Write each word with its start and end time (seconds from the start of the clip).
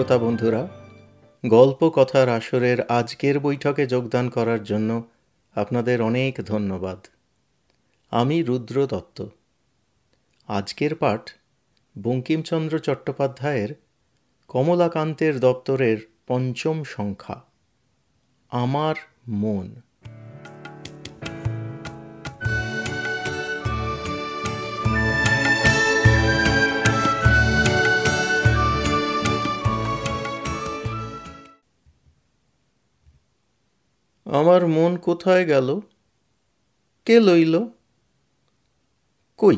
শ্রোতা 0.00 0.18
বন্ধুরা, 0.18 0.68
গল্প 1.46 1.90
কথার 1.94 2.28
আসরের 2.28 2.80
আজকের 2.80 3.40
বৈঠকে 3.40 3.86
যোগদান 3.86 4.28
করার 4.28 4.62
জন্য 4.62 5.08
আপনাদের 5.54 6.02
অনেক 6.02 6.38
ধন্যবাদ। 6.46 7.06
আমি 8.10 8.42
রুদ্র 8.42 8.86
দত্ত। 8.86 9.26
আজকের 10.48 10.94
পাঠ 10.94 11.30
বঙ্কিমচন্দ্র 12.02 12.78
চট্টোপাধ্যায়ের 12.78 13.74
কমলাকান্তের 14.48 15.40
দপ্তরের 15.40 15.98
পঞ্চম 16.26 16.82
সংখ্যা, 16.82 17.42
আমার 18.50 18.94
মন। 19.28 19.80
আমার 34.32 34.66
মন 34.66 34.96
কোথায় 34.96 35.44
গেল? 35.44 35.80
কে 37.04 37.20
লইল? 37.20 37.64
কই? 39.36 39.56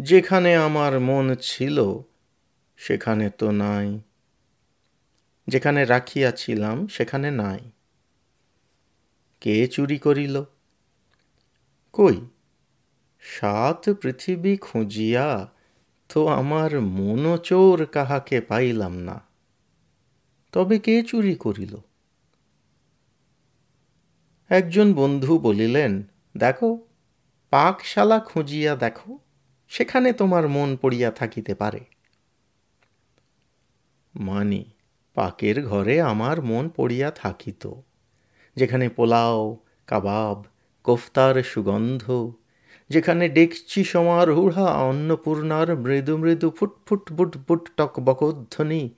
যেখানে 0.00 0.56
আমার 0.56 1.00
মন 1.00 1.34
ছিল, 1.34 2.00
সেখানে 2.76 3.30
তো 3.30 3.50
নাই। 3.50 4.00
যেখানে 5.46 5.84
রাখিয়াছিলাম, 5.84 6.86
সেখানে 6.86 7.30
নাই। 7.30 7.70
কে 9.40 9.66
চুরি 9.66 9.98
করিল? 9.98 10.42
কই? 11.92 12.20
সাত 13.20 13.92
পৃথিবী 13.92 14.56
খুঁজিয়া 14.56 15.48
তো 16.08 16.26
আমার 16.26 16.80
মনোচোর 16.80 17.86
কাহাকে 17.86 18.40
পাইলাম 18.40 18.92
না। 18.92 19.20
তবে 20.52 20.78
কে 20.78 21.02
চুরি 21.02 21.34
করিল? 21.34 21.76
একজন 24.50 24.92
বন্ধু 24.92 25.38
বলিলেন, 25.38 26.02
দেখো, 26.36 26.86
পাকশালা 27.50 28.20
খুঁজিয়া 28.20 28.76
দেখো, 28.76 29.18
সেখানে 29.68 30.12
তোমার 30.12 30.48
মন 30.48 30.76
পড়িয়া 30.76 31.10
থাকিতে 31.10 31.54
পারে। 31.54 31.80
মানি, 34.14 34.64
পাকের 35.14 35.66
ঘরে 35.66 36.02
আমার 36.02 36.42
মন 36.42 36.68
পড়িয়া 36.68 37.10
থাকিত, 37.10 37.70
যেখানে 38.56 38.88
পোলাও, 38.88 39.56
কাবাব, 39.86 40.44
কোফতার 40.82 41.42
সুগন্ধ, 41.42 42.32
যেখানে 42.88 43.28
ডেকচি 43.28 43.84
সমারূঢ়া 43.84 44.64
অন্নপূর্ণার 44.64 45.76
মৃদু 45.76 46.16
মৃদু 46.16 46.50
ফুটফুট 46.50 47.12
বুট 47.12 47.36
বুট 47.48 47.68
টক 47.76 48.00
বকধ্বনি 48.00 48.94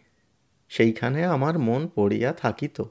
সেইখানে 0.68 1.24
আমার 1.24 1.58
মন 1.58 1.88
পড়িয়া 1.94 2.32
থাকিত। 2.32 2.82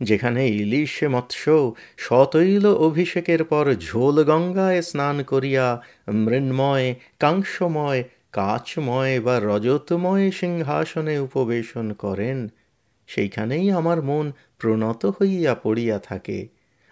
যেখানে 0.00 0.48
ইলিশ 0.48 1.04
মৎস্য, 1.04 1.74
শতৈল 1.96 2.66
অভিষেকের 2.66 3.44
পর 3.44 3.74
ঝোল 3.80 4.24
গঙ্গায় 4.24 4.82
স্নান 4.82 5.22
করিয়া 5.22 5.82
মৃন্ময়, 6.08 6.94
কাংসময়, 7.18 8.04
কাচময় 8.32 9.20
বা 9.20 9.40
রজতময় 9.40 10.30
সিংহাসনে 10.30 11.18
উপবেশন 11.18 11.92
করেন, 11.92 12.52
সেইখানেই 13.06 13.70
আমার 13.70 14.02
মন 14.02 14.32
প্রণত 14.58 15.06
হইয়া 15.06 15.54
পড়িয়া 15.54 15.98
থাকে, 15.98 16.48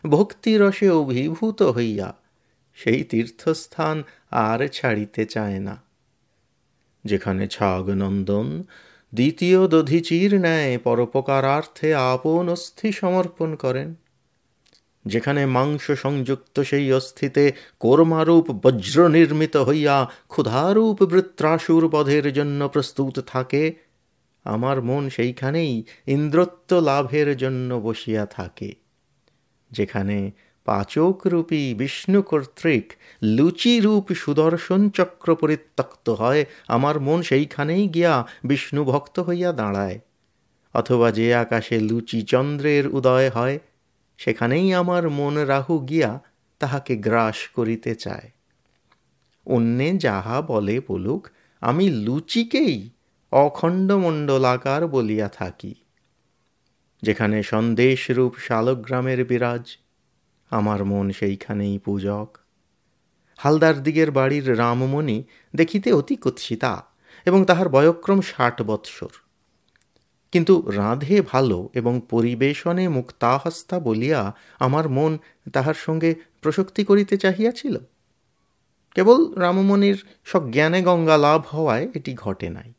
ভক্তিরসে 0.07 0.91
অভিভূত 0.91 1.63
হইয়া, 1.63 2.15
সেই 2.75 3.05
তীর্থস্থান 3.05 4.03
আর 4.31 4.69
ছাড়িতে 4.69 5.25
চায় 5.25 5.59
না। 5.59 5.83
যেখানে 7.05 7.49
ছাগনন্দন 7.49 8.63
দ্বিতীয় 9.13 9.69
দধিচির 9.69 10.41
ন্যায় 10.41 10.79
পরোপকারার্থে 10.79 11.89
আপন 11.95 12.49
অস্থি 12.49 12.93
সমর্পণ 12.93 13.55
করেন। 13.55 13.95
যেখানে 15.05 15.47
মাংস 15.47 15.91
সংযুক্ত 15.91 16.61
সেই 16.61 16.93
অস্থিতে 16.93 17.53
কোরমারূপ 17.79 18.47
বজ্র 18.51 19.09
নির্মিত 19.09 19.57
হইয়া 19.57 19.97
ক্ষুধারূপ 20.29 21.03
বৃত্রাসুর 21.03 21.89
বধের 21.89 22.33
জন্য 22.33 22.69
প্রস্তুত 22.69 23.19
থাকে, 23.27 23.75
আমার 24.45 24.83
মন 24.83 25.09
সেইখানেই 25.09 25.73
ইন্দ্রত্ব 26.07 26.71
লাভের 26.81 27.37
জন্য 27.37 27.75
বসিয়া 27.75 28.27
থাকে, 28.27 28.71
যেখানে 29.71 30.19
পাচকরূপী 30.67 31.75
বিষ্ণু 31.75 32.23
কর্তৃক 32.23 32.87
লুচিরূপ 33.23 34.13
সুদর্শন 34.13 34.91
চক্র 34.91 35.29
পরিত্যক্ত 35.35 36.07
হয়, 36.11 36.45
আমার 36.69 37.01
মন 37.01 37.23
সেইখানেই 37.23 37.89
গিয়া 37.89 38.15
বিষ্ণু 38.45 38.85
ভক্ত 38.85 39.21
হইয়া 39.21 39.53
দাঁড়ায়। 39.53 39.99
অথবা 40.75 41.13
যে 41.13 41.35
আকাশে 41.35 41.77
লুচি 41.81 42.23
চন্দ্রের 42.23 42.85
উদয় 42.89 43.31
হয়, 43.31 43.59
সেখানেই 44.19 44.75
আমার 44.75 45.11
মন 45.11 45.35
রাহু 45.39 45.79
গিয়া 45.79 46.11
তাহাকে 46.59 46.97
গ্রাস 46.97 47.39
করিতে 47.49 47.95
চায়। 47.95 48.31
অন্যে 49.47 49.99
যাহা 49.99 50.43
বলে 50.43 50.81
বলুক, 50.89 51.29
আমি 51.61 51.91
লুচিকেই 51.91 52.91
অখণ্ডমণ্ডলাকার 53.33 54.83
বলিয়া 54.87 55.29
থাকি। 55.29 55.75
যেখানে 57.03 57.43
সন্দেশরূপ 57.43 58.33
শালগ্রামের 58.39 59.25
বিরাজ 59.25 59.65
আমার 60.51 60.85
মন 60.85 61.11
সেইখানেই 61.11 61.79
পূজক। 61.79 62.39
হালদার 63.39 63.83
দিগের 63.83 64.11
বাড়ির 64.11 64.59
রামমণি 64.59 65.25
দেখিতে 65.57 65.93
অতি 65.93 66.17
কুৎসিতা 66.17 66.85
এবং 67.25 67.45
তাহার 67.45 67.69
বয়ক্রম 67.69 68.21
ষাট 68.21 68.63
বৎসর। 68.63 69.09
কিন্তু 70.33 70.71
রাঁধে 70.71 71.23
ভালো 71.23 71.69
এবং 71.75 72.01
পরিবেশনে 72.11 72.89
মুক্তাহস্তা 72.89 73.81
বলিয়া 73.81 74.35
আমার 74.59 74.89
মন 74.89 75.19
তাহার 75.53 75.75
সঙ্গে 75.75 76.15
প্রশক্তি 76.41 76.85
করিতে 76.85 77.17
চাহিয়াছিল। 77.17 77.79
কেবল 78.95 79.35
রামমণির 79.35 80.05
সজ্ঞানে 80.25 80.83
গঙ্গা 80.83 81.17
লাভ 81.17 81.47
হওয়ায় 81.47 81.89
এটি 81.95 82.15
ঘটে 82.15 82.51
নাই। 82.51 82.73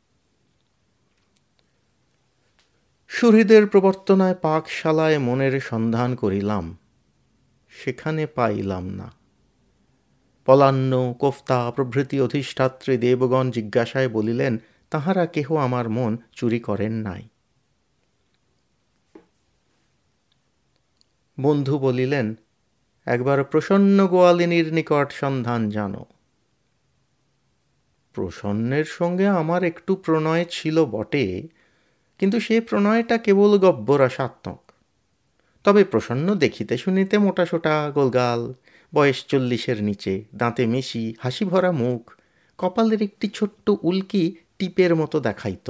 সুহৃদের 3.08 3.68
প্রবর্তনায় 3.68 4.36
পাকশালায় 4.36 5.20
মনের 5.20 5.60
সন্ধান 5.60 6.16
করিলাম। 6.16 6.78
সেখানে 7.84 8.28
পাইলাম 8.28 8.90
না। 8.90 9.12
পলান্ন, 10.46 11.14
কোফতা 11.20 11.72
প্রভৃতি 11.72 12.22
অধিষ্ঠাত্রী 12.22 12.98
দেবগণ 12.98 13.52
জিজ্ঞাসায় 13.52 14.10
বলিলেন, 14.10 14.58
তাহারা 14.90 15.26
কেহ 15.26 15.56
আমার 15.56 15.90
মন 15.90 16.18
চুরি 16.32 16.60
করেন 16.60 16.94
নাই? 16.94 17.30
বন্ধু 21.40 21.80
বলিলেন, 21.80 22.36
একবার 23.06 23.44
প্রসন্ন 23.44 24.08
গোয়ালিনীর 24.08 24.74
নিকট 24.74 25.12
সন্ধান 25.12 25.70
জানো। 25.70 26.06
প্রসন্নের 28.14 28.86
সঙ্গে 28.86 29.28
আমার 29.28 29.64
একটু 29.64 29.96
প্রণয় 29.96 30.46
ছিল 30.50 30.86
বটে, 30.86 31.48
কিন্তু 32.18 32.40
সে 32.40 32.62
প্রণয়টা 32.62 33.18
কেবল 33.18 33.58
গব্যরসাত্মক 33.58 34.67
তবে 35.68 35.84
প্রসন্ন 35.84 36.28
দেখিতে 36.36 36.76
শুনিতে 36.78 37.16
মোটাসোটা 37.18 37.76
গোলগাল, 37.96 38.42
বয়স 38.94 39.20
চল্লিশের 39.30 39.80
নিচে, 39.84 40.14
দাঁতে 40.36 40.64
মেশি, 40.74 41.06
হাসি 41.20 41.44
ভরা 41.46 41.72
মুখ, 41.82 42.02
কপালের 42.60 43.02
একটি 43.04 43.28
ছোট্ট 43.28 43.66
উল্কি 43.90 44.24
টিপের 44.58 44.92
মতো 44.96 45.18
দেখাইত। 45.20 45.68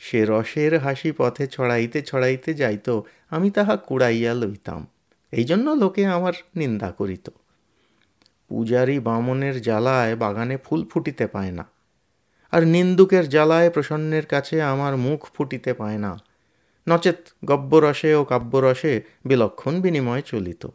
সে 0.00 0.20
রসের 0.24 0.72
হাসি 0.78 1.10
পথে 1.12 1.44
ছড়াইতে 1.46 1.98
ছড়াইতে 2.02 2.50
যাইত, 2.54 2.88
আমি 3.30 3.48
তাহা 3.50 3.74
কুড়াইয়া 3.88 4.32
লইতাম 4.34 4.82
এই 5.32 5.44
জন্য 5.44 5.66
লোকে 5.82 6.02
আমার 6.06 6.34
নিন্দা 6.56 6.88
করিত। 6.98 7.26
পূজারি 8.48 8.96
বামনের 9.00 9.56
জ্বালায় 9.62 10.14
বাগানে 10.16 10.56
ফুল 10.64 10.80
ফুটিতে 10.90 11.26
পায় 11.26 11.52
না, 11.58 11.64
আর 12.52 12.62
নিন্দুকের 12.66 13.24
জ্বালায় 13.28 13.70
প্রসন্নের 13.70 14.26
কাছে 14.26 14.56
আমার 14.72 14.92
মুখ 14.96 15.20
ফুটিতে 15.34 15.72
পায় 15.74 16.00
না। 16.04 16.12
নচেত 16.88 17.28
গব্যরসে 17.44 18.14
ও 18.14 18.24
কাব্যরসে 18.24 19.02
বিলক্ষণ 19.24 19.80
বিনিময় 19.80 20.22
চলিত। 20.22 20.66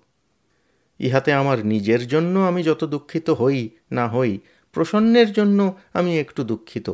ইহাতে 1.00 1.34
আমার 1.34 1.66
নিজের 1.66 2.08
জন্য 2.08 2.40
আমি 2.40 2.64
যত 2.64 2.84
দুঃখিত 2.84 3.30
হই 3.30 3.70
না 3.92 4.08
হই, 4.08 4.40
প্রসন্নের 4.72 5.32
জন্য 5.32 5.78
আমি 5.94 6.20
একটু 6.20 6.44
দুঃখিত। 6.44 6.92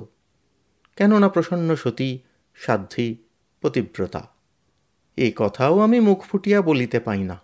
কেননা 0.95 1.29
প্রসন্ন 1.29 1.75
সতী 1.75 2.19
সাধ্বী 2.55 3.15
পতিব্রতা, 3.61 4.27
এই 5.17 5.33
কথাও 5.35 5.79
আমি 5.79 5.99
মুখ 5.99 6.23
ফুটিয়া 6.23 6.61
বলিতে 6.61 6.99
পাই 6.99 7.23
না। 7.23 7.41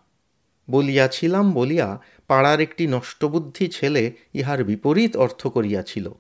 বলিয়াছিলাম 0.69 1.51
বলিয়া 1.51 1.99
পাড়ার 2.27 2.59
একটি 2.59 2.87
নষ্টবুদ্ধি 2.87 3.67
ছেলে 3.67 4.11
ইহার 4.33 4.63
বিপরীত 4.63 5.17
অর্থ 5.17 5.47
করিয়াছিল। 5.47 6.11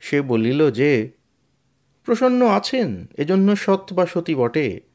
সে 0.00 0.22
বলিল 0.22 0.70
যে, 0.70 1.10
প্রসন্ন 2.04 2.46
আছেন, 2.46 3.06
এজন্য 3.18 3.56
সৎ 3.56 3.92
বা 3.92 4.06
সতী 4.06 4.34
বটে। 4.34 4.85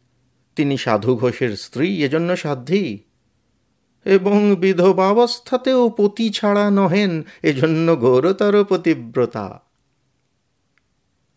তিনি 0.56 0.78
সাধু 0.78 1.16
ঘোষের 1.16 1.58
স্ত্রী, 1.58 2.04
এজন্য 2.04 2.38
সাধ্যী 2.38 3.00
এবং 4.06 4.56
বিধবাবস্থাতেও 4.56 5.90
পতি 5.90 6.30
ছাড়া 6.30 6.70
নহেন, 6.70 7.24
এজন্য 7.44 7.96
ঘোরতর 7.96 8.64
পতিব্রতা। 8.64 9.62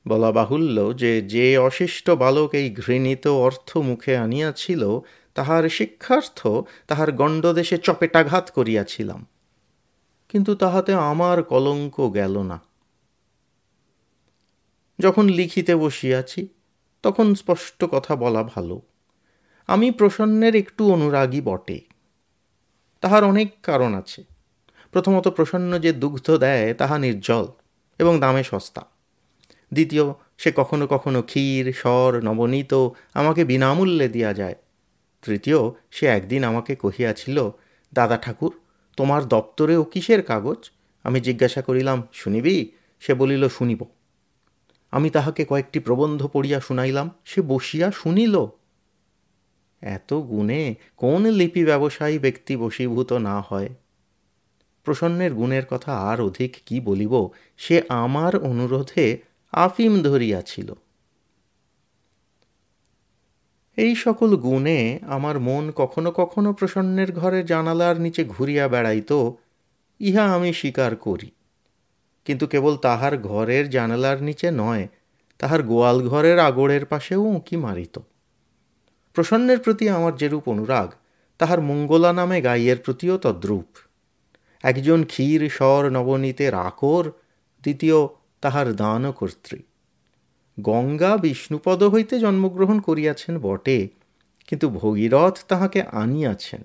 বলা 0.09 0.33
বাহুল্য 0.33 0.97
যে 0.97 1.23
যে 1.23 1.59
অশিষ্ট 1.59 2.11
বালক 2.11 2.55
এই 2.55 2.75
ঘৃণিত 2.75 3.27
অর্থ 3.27 3.77
মুখে 3.77 4.17
আনিয়াছিল, 4.17 4.99
তাহার 5.35 5.69
শিক্ষার্থ 5.69 6.47
তাহার 6.87 7.13
গণ্ডদেশে 7.13 7.79
চপেটাঘাত 7.79 8.51
করিয়াছিলাম। 8.51 9.27
কিন্তু 10.29 10.55
তাহাতে 10.55 10.95
আমার 10.95 11.43
কলঙ্ক 11.43 12.15
গেল 12.15 12.43
না। 12.43 12.61
যখন 14.99 15.29
লিখিতে 15.29 15.75
বসিয়াছি, 15.75 16.49
তখন 17.03 17.35
স্পষ্ট 17.35 17.85
কথা 17.85 18.17
বলা 18.17 18.43
ভালো। 18.43 18.83
আমি 19.67 19.91
প্রসন্নের 19.91 20.55
একটু 20.55 20.93
অনুরাগী 20.93 21.41
বটে। 21.41 21.81
তাহার 23.01 23.25
অনেক 23.25 23.53
কারণ 23.63 23.95
আছে। 23.95 24.25
প্রথমত, 24.93 25.29
প্রসন্ন 25.29 25.79
যে 25.79 25.93
দুগ্ধ 25.93 26.37
দেয়, 26.37 26.75
তাহা 26.75 26.99
নির্জল 26.99 27.47
এবং 27.99 28.21
দামে 28.21 28.43
সস্তা। 28.43 28.87
দ্বিতীয়, 29.73 30.15
সে 30.39 30.53
কখনো 30.57 30.87
কখনো 30.87 31.23
ক্ষীর, 31.23 31.73
স্বর, 31.73 32.21
নবনীত 32.25 32.75
আমাকে 33.15 33.45
বিনামূল্যে 33.45 34.09
দিয়া 34.09 34.33
যায়। 34.33 34.55
তৃতীয়, 35.23 35.57
সে 35.91 36.07
একদিন 36.07 36.45
আমাকে 36.45 36.77
কহিয়াছিল, 36.77 37.51
দাদা 37.95 38.17
ঠাকুর, 38.17 38.55
তোমার 38.97 39.29
দপ্তরে 39.29 39.77
ও 39.77 39.85
কিসের 39.85 40.23
কাগজ? 40.23 40.71
আমি 41.05 41.21
জিজ্ঞাসা 41.21 41.63
করিলাম, 41.63 42.03
শুনিবি? 42.13 42.71
সে 43.01 43.15
বলিল, 43.15 43.49
শুনিব। 43.49 43.85
আমি 44.91 45.11
তাহাকে 45.11 45.45
কয়েকটি 45.45 45.79
প্রবন্ধ 45.79 46.27
পড়িয়া 46.27 46.61
শুনাইলাম, 46.61 47.11
সে 47.25 47.43
বসিয়া 47.43 47.91
শুনিল। 47.91 48.47
এত 49.85 50.15
গুণে 50.15 50.75
কোন 50.97 51.31
লিপি 51.31 51.65
ব্যবসায়ী 51.65 52.19
ব্যক্তি 52.19 52.57
বশীভূত 52.57 53.13
না 53.13 53.41
হয়? 53.41 53.69
প্রসন্নের 54.85 55.35
গুণের 55.35 55.67
কথা 55.67 55.97
আর 55.97 56.21
অধিক 56.21 56.57
কি 56.67 56.81
বলিব, 56.81 57.29
সে 57.57 57.83
আমার 57.89 58.37
অনুরোধে 58.37 59.19
আফিম 59.53 60.03
ধরিয়াছিল। 60.03 60.73
এই 63.77 63.95
সকল 63.95 64.37
গুণে 64.37 64.99
আমার 65.03 65.41
মন 65.41 65.73
কখনো 65.77 66.11
কখনো 66.11 66.53
প্রসন্নের 66.53 67.13
ঘরে 67.13 67.43
জানালার 67.43 68.01
নিচে 68.01 68.25
ঘুরিয়া 68.25 68.69
বেড়াইত, 68.69 69.31
ইহা 70.01 70.35
আমি 70.35 70.53
স্বীকার 70.53 70.97
করি। 70.97 71.31
কিন্তু 72.25 72.47
কেবল 72.47 72.77
তাহার 72.77 73.19
ঘরের 73.19 73.71
জানালার 73.71 74.23
নিচে 74.23 74.51
নয়, 74.51 74.89
তাহার 75.39 75.63
গোয়াল 75.63 76.09
ঘরের 76.09 76.39
আগড়ের 76.39 76.87
পাশেও 76.87 77.23
উঁকি 77.23 77.57
মারিত। 77.57 77.99
প্রসন্নের 79.15 79.59
প্রতি 79.59 79.89
আমার 79.89 80.17
যেরূপ 80.17 80.49
অনুরাগ, 80.49 80.93
তাহার 81.39 81.61
মঙ্গলা 81.61 82.13
নামে 82.13 82.43
গাইয়ের 82.43 82.77
প্রতিও 82.79 83.19
তদ্রূপ। 83.19 83.67
একজন 84.63 85.05
ক্ষীর 85.05 85.51
স্বর 85.51 85.89
নবনীতের 85.89 86.55
আকর 86.55 87.11
দ্বিতীয় 87.63 87.95
তাহার 88.41 88.77
দান 88.77 89.03
দানকর্ত্রী। 89.03 89.63
গঙ্গা 90.61 91.17
বিষ্ণুপদ 91.17 91.83
হইতে 91.83 92.19
জন্মগ্রহণ 92.19 92.81
করিয়াছেন 92.81 93.39
বটে, 93.39 93.89
কিন্তু 94.47 94.69
ভগীরথ 94.69 95.39
তাহাকে 95.49 95.83
আনিয়াছেন। 95.83 96.63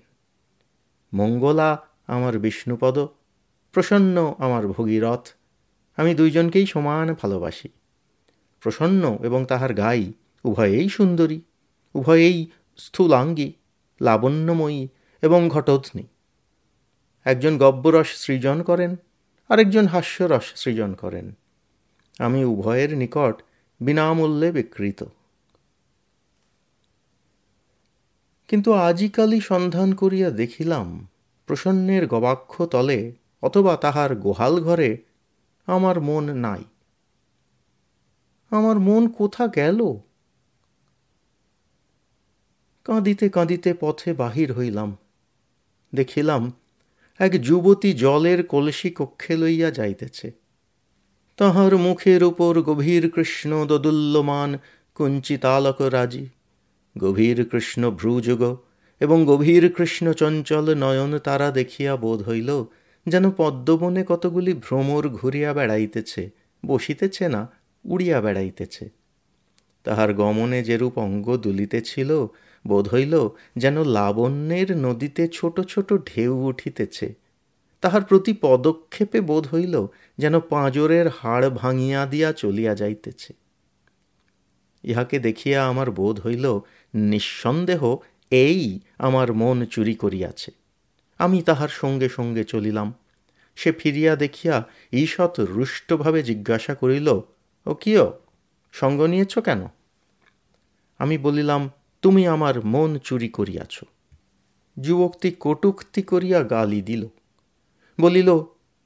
মঙ্গলা 1.14 1.80
আমার 2.08 2.40
বিষ্ণুপদ, 2.40 3.00
প্রসন্ন 3.72 4.36
আমার 4.38 4.68
ভগীরথ, 4.68 5.28
আমি 5.98 6.16
দুইজনকেই 6.16 6.66
সমান 6.66 7.14
ভালোবাসি। 7.14 7.70
প্রসন্ন 8.60 9.18
এবং 9.24 9.46
তাহার 9.46 9.74
গাই 9.74 10.14
উভয়েই 10.44 10.90
সুন্দরী। 10.90 11.42
উভয়েই 11.96 12.50
স্থূলাঙ্গী, 12.78 13.54
লাবণ্যময়ী 14.02 14.88
এবং 15.22 15.50
ঘটোৎনী 15.50 16.04
একজন 17.24 17.58
গব্যরস 17.58 18.08
সৃজন 18.08 18.64
করেন, 18.64 18.96
আরেকজন 19.50 19.86
হাস্যরস 19.88 20.44
সৃজন 20.56 20.94
করেন। 20.94 21.38
আমি 22.20 22.46
উভয়ের 22.46 22.98
নিকট 22.98 23.42
বিনামূল্যে 23.82 24.52
বিকৃত 24.52 25.04
কিন্তু 28.48 28.74
আজিকালি 28.74 29.42
সন্ধান 29.42 29.94
করিয়া 29.94 30.30
দেখিলাম, 30.30 31.08
প্রসন্নের 31.46 32.08
গবাক্ষ 32.08 32.62
তলে 32.62 33.12
অথবা 33.42 33.78
তাহার 33.78 34.16
গোহাল 34.16 34.64
ঘরে 34.64 34.98
আমার 35.66 36.02
মন 36.02 36.34
নাই। 36.34 36.64
আমার 38.50 38.80
মন 38.80 39.08
কোথা 39.08 39.48
গেল? 39.48 39.98
কাঁদিতে 42.90 43.30
কাঁদিতে 43.30 43.74
পথে 43.80 44.14
বাহির 44.14 44.54
হইলাম। 44.54 44.98
দেখিলাম 45.96 46.54
এক 47.20 47.42
যুবতী 47.42 47.94
জলের 47.94 48.48
কলসি 48.48 48.90
কক্ষে 48.90 49.38
লইয়া 49.38 49.72
যাইতেছে। 49.72 50.32
তাহার 51.38 51.78
মুখের 51.78 52.24
উপর 52.24 52.62
গভীর 52.62 53.10
কৃষ্ণ 53.10 53.66
দদুল্যমান 53.66 54.58
কুঞ্চিতালক 54.96 55.82
রাজি। 55.82 56.28
গভীর 56.98 57.50
কৃষ্ণ 57.50 57.92
ভ্রুযুগ 57.92 58.56
এবং 59.00 59.26
গভীর 59.26 59.74
কৃষ্ণ 59.74 60.14
চঞ্চল 60.14 60.74
নয়ন 60.74 61.20
তারা 61.20 61.52
দেখিয়া 61.52 61.96
বোধ 61.96 62.22
হইল 62.22 62.66
যেন 63.08 63.32
পদ্মবনে 63.32 64.04
কতগুলি 64.08 64.54
ভ্রমর 64.54 65.10
ঘুরিয়া 65.10 65.54
বেড়াইতেছে, 65.54 66.30
বসিতেছে 66.66 67.30
না, 67.30 67.50
উড়িয়া 67.86 68.22
বেড়াইতেছে। 68.22 68.90
তাহার 69.84 70.14
গমনে 70.14 70.64
যেরূপ 70.64 70.98
অঙ্গ 70.98 71.38
দুলিতেছিল 71.38 72.28
বোধ 72.68 72.88
হইল 72.88 73.30
যেন 73.58 73.84
লাবণ্যের 73.84 74.78
নদীতে 74.78 75.28
ছোট 75.28 75.62
ছোট 75.62 75.94
ঢেউ 75.94 76.48
উঠিতেছে। 76.48 77.14
তাহার 77.82 78.04
প্রতি 78.04 78.34
পদক্ষেপে 78.42 79.22
বোধ 79.22 79.48
হইল 79.48 79.88
যেন 80.18 80.40
পাঁজরের 80.40 81.08
হাড় 81.08 81.50
ভাঙিয়া 81.50 82.06
দিয়া 82.06 82.34
চলিয়া 82.34 82.76
যাইতেছে। 82.76 83.34
ইহাকে 84.84 85.20
দেখিয়া 85.20 85.68
আমার 85.68 85.92
বোধ 85.92 86.20
হইল 86.20 86.60
নিঃসন্দেহ 86.94 87.96
এই 88.32 88.80
আমার 88.98 89.34
মন 89.34 89.66
চুরি 89.66 89.94
করিয়াছে। 89.94 90.52
আমি 91.18 91.42
তাহার 91.42 91.70
সঙ্গে 91.70 92.10
সঙ্গে 92.10 92.44
চলিলাম। 92.44 92.94
সে 93.56 93.72
ফিরিয়া 93.72 94.16
দেখিয়া 94.16 94.68
ঈষৎ 94.94 95.40
রুষ্টভাবে 95.40 96.24
জিজ্ঞাসা 96.24 96.76
করিল, 96.76 97.08
ও 97.66 97.74
কিয়? 97.74 98.02
সঙ্গ 98.72 99.02
নিয়েছ 99.02 99.38
কেন? 99.40 99.68
আমি 100.98 101.18
বলিলাম 101.18 101.70
তুমি 102.02 102.28
আমার 102.28 102.66
মন 102.66 102.98
চুরি 102.98 103.28
করিয়াছ। 103.28 103.84
যুবকটি 104.80 105.36
কটুক্তি 105.40 106.02
করিয়া 106.02 106.44
গালি 106.44 106.82
দিল। 106.82 107.08
বলিল, 108.02 108.44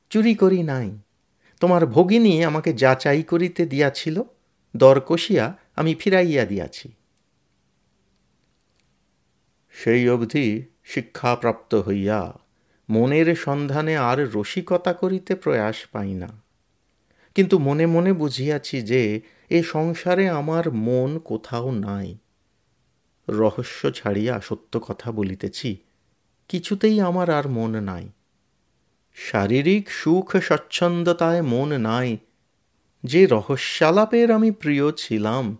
চুরি 0.10 0.36
করি 0.36 0.63
নাই। 0.63 0.98
তোমার 1.60 1.86
ভগিনী 1.86 2.43
আমাকে 2.43 2.74
যাচাই 2.74 3.24
করিতে 3.24 3.65
দিয়াছিল, 3.65 4.24
দর 4.77 5.00
কষিয়া 5.00 5.58
আমি 5.75 5.96
ফিরাইয়া 5.96 6.46
দিয়াছি। 6.46 6.91
সেই 9.72 10.10
অবধি 10.10 10.63
শিক্ষাপ্রাপ্ত 10.84 11.75
হইয়া 11.75 12.39
মনের 12.89 13.36
সন্ধানে 13.36 13.98
আর 13.98 14.32
রসিকতা 14.32 14.93
করিতে 14.93 15.36
প্রয়াস 15.36 15.75
পাই 15.91 16.13
না। 16.13 16.41
কিন্তু 17.36 17.60
মনে 17.60 17.86
মনে 17.86 18.13
বুঝিয়াছি 18.13 18.82
যে, 18.82 19.22
এ 19.50 19.63
সংসারে 19.63 20.29
আমার 20.29 20.72
মন 20.72 21.20
কোথাও 21.20 21.72
নাই। 21.72 22.17
রহস্য 23.30 23.92
ছাড়িয়া 23.92 24.42
সত্য 24.42 24.80
কথা 24.80 25.12
বলিতেছি, 25.12 25.77
কিছুতেই 26.48 27.01
আমার 27.01 27.30
আর 27.30 27.48
মন 27.48 27.80
নাই। 27.80 28.10
শারীরিক 29.15 29.89
সুখ 29.89 30.36
স্বচ্ছন্দতায় 30.36 31.42
মন 31.42 31.77
নাই, 31.77 32.18
যে 33.03 33.25
রহস্যালাপের 33.25 34.32
আমি 34.32 34.51
প্রিয় 34.51 34.92
ছিলাম, 34.92 35.58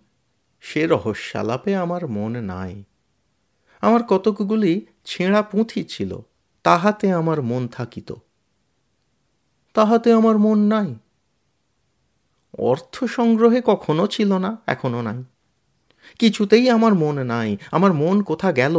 সে 0.62 0.88
রহস্যালাপে 0.88 1.76
আমার 1.76 2.08
মন 2.08 2.42
নাই। 2.42 2.84
আমার 3.82 4.04
কতকগুলি 4.04 4.86
ছেঁড়া 5.06 5.42
পুঁথি 5.42 5.84
ছিল, 5.84 6.18
তাহাতে 6.64 7.12
আমার 7.12 7.42
মন 7.42 7.68
থাকিত। 7.68 8.14
তাহাতে 9.74 10.14
আমার 10.14 10.38
মন 10.38 10.60
নাই। 10.60 10.96
অর্থ 12.58 13.04
সংগ্রহে 13.04 13.62
কখনো 13.66 14.08
ছিল 14.08 14.38
না, 14.38 14.58
এখনও 14.68 15.02
নাই। 15.02 15.24
কিছুতেই 16.20 16.66
আমার 16.70 16.94
মন 16.94 17.16
নাই। 17.24 17.50
আমার 17.72 17.92
মন 17.94 18.18
কোথা 18.22 18.50
গেল? 18.52 18.76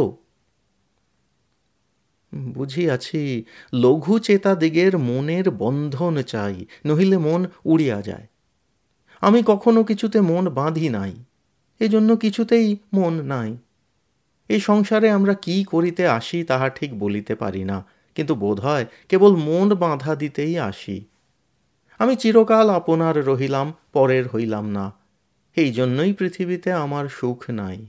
বুঝিয়াছি 2.53 3.43
লঘু 3.73 4.19
চেতা 4.19 4.55
দিগের 4.55 4.93
মনের 4.97 5.47
বন্ধন 5.51 6.15
চাই, 6.21 6.55
নহিলে 6.85 7.17
মন 7.17 7.41
উড়িয়া 7.65 7.99
যায়। 8.01 8.27
আমি 9.21 9.39
কখনো 9.45 9.83
কিছুতে 9.83 10.19
মন 10.21 10.43
বাঁধি 10.49 10.87
নাই, 10.89 11.13
এজন্য 11.81 12.09
কিছুতেই 12.15 12.67
মন 12.93 13.13
নাই। 13.23 13.57
এই 14.49 14.59
সংসারে 14.59 15.07
আমরা 15.11 15.33
কি 15.33 15.55
করিতে 15.63 16.03
আসি 16.07 16.43
তাহা 16.43 16.67
ঠিক 16.69 16.91
বলিতে 16.99 17.33
পারি 17.35 17.63
না, 17.63 17.77
কিন্তু 18.15 18.35
বোধ 18.35 18.57
হয় 18.59 18.85
কেবল 19.09 19.31
মন 19.47 19.67
বাঁধা 19.73 20.11
দিতেই 20.15 20.53
আসি। 20.59 20.97
আমি 21.99 22.13
চিরকাল 22.15 22.67
আপনার 22.69 23.15
রহিলাম, 23.25 23.67
পরের 23.93 24.25
হইলাম 24.27 24.65
না। 24.69 24.85
এই 25.55 25.71
জন্যই 25.71 26.13
পৃথিবীতে 26.13 26.71
আমার 26.71 27.09
সুখ 27.09 27.49
নাই। 27.49 27.87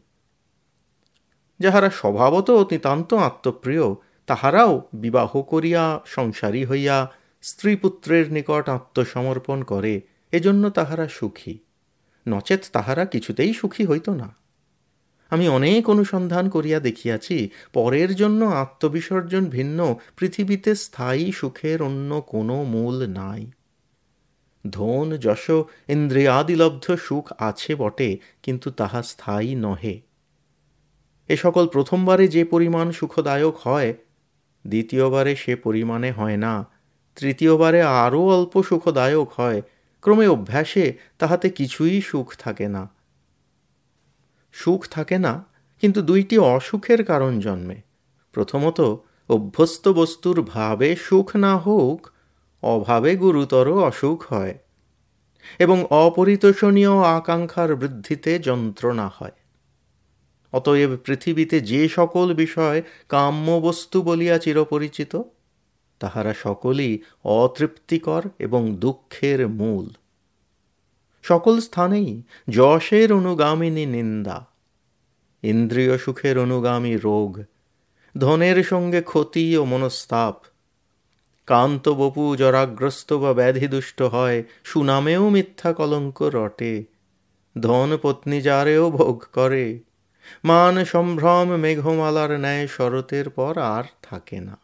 যাহারা 1.60 1.90
স্বভাবত 1.90 2.50
নিতান্ত 2.50 3.14
আত্মপ্রিয়, 3.14 3.94
তাহারাও 4.26 4.88
বিবাহ 4.92 5.42
করিয়া, 5.42 6.00
সংসারী 6.06 6.64
হইয়া, 6.64 7.12
স্ত্রীপুত্রের 7.42 8.32
নিকট 8.32 8.68
আত্মসমর্পণ 8.68 9.62
করে, 9.62 10.00
এজন্য 10.32 10.70
তাহারা 10.70 11.08
সুখী। 11.08 11.58
নচেত 12.28 12.64
তাহারা 12.72 13.04
কিছুতেই 13.04 13.54
সুখী 13.54 13.86
হইত 13.86 14.08
না। 14.08 14.36
আমি 15.30 15.48
অনেক 15.48 15.90
অনুসন্ধান 15.90 16.48
করিয়া 16.48 16.80
দেখিয়াছি, 16.80 17.50
পরের 17.72 18.14
জন্য 18.14 18.44
আত্মবিসর্জন 18.44 19.44
ভিন্ন 19.44 19.96
পৃথিবীতে 20.16 20.74
স্থায়ী 20.74 21.32
সুখের 21.32 21.82
অন্য 21.82 22.20
কোনো 22.20 22.64
মূল 22.64 23.06
নাই। 23.06 23.50
ধন, 24.70 25.16
যশ, 25.16 25.50
ইন্দ্রিয়াদিলব্ধ 25.88 26.90
সুখ 26.90 27.32
আছে 27.38 27.74
বটে, 27.74 28.18
কিন্তু 28.42 28.70
তাহা 28.70 29.02
স্থায়ী 29.02 29.54
নহে। 29.54 30.00
এ 31.28 31.36
সকল 31.36 31.66
প্রথমবারে 31.66 32.28
যে 32.28 32.44
পরিমাণ 32.44 32.90
সুখদায়ক 32.90 33.56
হয়, 33.56 33.94
দ্বিতীয়বারে 34.66 35.36
সে 35.36 35.56
পরিমাণে 35.56 36.12
হয় 36.12 36.36
না। 36.36 36.68
তৃতীয়বারে 37.16 37.82
আরও 37.82 38.28
অল্প 38.28 38.62
সুখদায়ক 38.62 39.32
হয়, 39.32 39.62
ক্রমে 40.00 40.28
অভ্যাসে 40.28 40.92
তাহাতে 41.18 41.50
কিছুই 41.50 42.00
সুখ 42.00 42.36
থাকে 42.36 42.68
না। 42.68 42.90
সুখ 44.52 44.88
থাকে 44.88 45.18
না, 45.18 45.44
কিন্তু 45.80 46.02
দুইটি 46.02 46.38
অসুখের 46.38 47.04
কারণ 47.04 47.40
জন্মে। 47.40 47.76
প্রথমত, 48.32 48.96
অভ্যস্ত 49.28 49.88
বস্তুর 49.88 50.42
ভাবে 50.42 50.96
সুখ 50.96 51.36
না 51.36 51.56
হোক 51.56 52.10
অভাবে 52.66 53.12
গুরুতর 53.16 53.66
অসুখ 53.80 54.18
হয় 54.32 54.54
এবং 55.58 55.78
অপরিতোষণীয় 55.90 56.94
আকাঙ্ক্ষার 57.16 57.70
বৃদ্ধিতে 57.74 58.32
যন্ত্রণা 58.38 59.06
হয়। 59.14 59.36
অতএব 60.52 60.90
পৃথিবীতে 61.04 61.56
যে 61.60 61.82
সকল 61.88 62.34
বিষয় 62.34 62.78
কাম্য 63.08 63.46
বস্তু 63.52 63.98
বলিয়া 64.02 64.36
চিরপরিচিত, 64.38 65.12
তাহারা 66.00 66.32
সকলই 66.42 66.92
অতৃপ্তিকর 67.24 68.22
এবং 68.38 68.62
দুঃখের 68.76 69.48
মূল। 69.48 69.86
সকল 71.24 71.54
স্থানেই 71.60 72.10
যশের 72.48 73.08
অনুগামিনী 73.12 73.86
নিন্দা, 73.86 74.38
ইন্দ্রিয় 75.42 75.94
সুখের 75.98 76.38
অনুগামী 76.38 76.94
রোগ, 76.96 77.32
ধনের 78.14 78.58
সঙ্গে 78.64 79.00
ক্ষতি 79.02 79.44
ও 79.56 79.64
মনস্তাপ 79.64 80.36
কান্ত 81.46 81.88
বপু 81.88 82.36
জরাগ্রস্ত 82.36 83.12
বা 83.12 83.32
ব্যাধিদুষ্ট 83.32 84.02
হয়, 84.02 84.44
সুনামেও 84.64 85.28
মিথ্যা 85.28 85.72
কলঙ্ক 85.72 86.22
রটে 86.22 86.84
ধন 87.60 87.98
পত্নী 88.02 88.40
যারেও 88.40 88.90
ভোগ 88.90 89.24
করে। 89.32 89.78
মান 90.44 90.84
সম্ভ্রম 90.84 91.56
মেঘমালার 91.56 92.40
ন্যায় 92.40 92.66
শরতের 92.66 93.30
পর 93.30 93.58
আর 93.58 93.84
থাকে 94.02 94.40
না। 94.40 94.58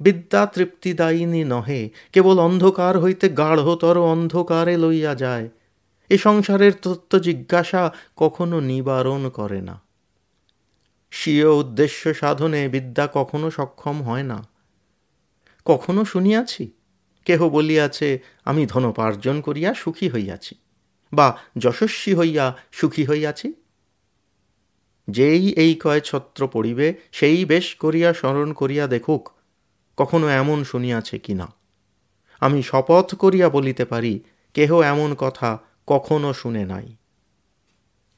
বিদ্যা 0.00 0.46
তৃপ্তিদায়িনী 0.46 1.44
নহে, 1.44 1.90
কেবল 2.12 2.38
অন্ধকার 2.38 2.98
হইতে 2.98 3.28
গাঢ়তর 3.28 3.98
অন্ধকারে 3.98 4.76
লইয়া 4.76 5.14
যায়। 5.14 5.48
এ 6.08 6.18
সংসারের 6.18 6.72
তত্ত্ব 6.82 7.18
জিজ্ঞাসা 7.18 7.90
কখনো 8.16 8.60
নিবারণ 8.60 9.30
করে 9.30 9.60
না। 9.60 9.80
স্বীয় 11.10 11.48
উদ্দেশ্য 11.48 12.14
সাধনে 12.14 12.68
বিদ্যা 12.68 13.08
কখনো 13.14 13.50
সক্ষম 13.50 14.02
হয় 14.02 14.22
না। 14.22 14.55
কখনো 15.66 16.04
শুনিয়াছি? 16.04 16.70
কেহ 17.24 17.48
বলিয়াছে, 17.48 18.18
আমি 18.44 18.66
ধনোপার্জন 18.66 19.40
করিয়া 19.40 19.74
সুখী 19.74 20.08
হইয়াছি 20.08 20.54
বা 21.12 21.38
যশস্বী 21.58 22.14
হইয়া 22.14 22.56
সুখী 22.72 23.04
হইয়াছি? 23.06 23.52
যেই 25.10 25.52
এই 25.52 25.74
কয় 25.74 26.00
ছত্র 26.00 26.48
পড়িবে, 26.48 26.94
সেই 27.12 27.44
বেশ 27.44 27.74
করিয়া 27.74 28.14
স্মরণ 28.14 28.52
করিয়া 28.52 28.86
দেখুক, 28.86 29.30
কখনো 29.96 30.28
এমন 30.28 30.64
শুনিয়াছে 30.64 31.18
কি 31.18 31.34
না? 31.34 31.48
আমি 32.40 32.62
শপথ 32.62 33.14
করিয়া 33.14 33.48
বলিতে 33.48 33.84
পারি, 33.84 34.20
কেহ 34.54 34.80
এমন 34.80 35.14
কথা 35.14 35.58
কখনো 35.86 36.32
শুনে 36.32 36.64
নাই। 36.64 36.96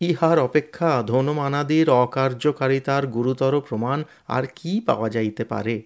ইহার 0.00 0.38
অপেক্ষা 0.38 1.02
ধনমানাদির 1.06 1.90
অকার্যকারিতার 1.90 3.06
গুরুতর 3.06 3.60
প্রমাণ 3.60 4.04
আর 4.26 4.44
কি 4.54 4.80
পাওয়া 4.80 5.08
যাইতে 5.08 5.44
পারে? 5.44 5.82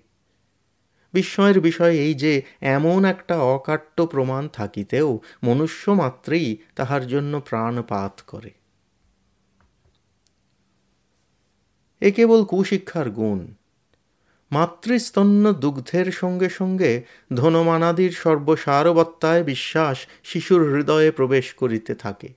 বিস্ময়ের 1.12 1.60
বিষয় 1.60 1.90
এই 1.90 2.14
যে 2.14 2.42
এমন 2.60 3.04
একটা 3.04 3.38
অকাট্য 3.38 4.06
প্রমাণ 4.06 4.48
থাকিতেও 4.48 5.20
মনুষ্য 5.42 5.90
মাত্রেই 5.90 6.56
তাহার 6.76 7.06
জন্য 7.06 7.40
প্রাণপাত 7.40 8.20
করে। 8.26 8.50
এ 12.00 12.10
কেবল 12.10 12.44
কুশিক্ষার 12.44 13.10
গুণ। 13.10 13.54
মাতৃস্তন্য 14.50 15.52
দুগ্ধের 15.52 16.12
সঙ্গে 16.12 16.48
সঙ্গে 16.48 17.04
ধনমানাদির 17.36 18.10
সর্বসারবত্তায় 18.10 19.42
বিশ্বাস 19.42 20.06
শিশুর 20.24 20.76
হৃদয়ে 20.76 21.10
প্রবেশ 21.10 21.54
করিতে 21.54 21.94
থাকে। 21.94 22.28